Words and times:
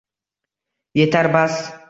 Yetar! 1.01 1.31
Bas! 1.37 1.55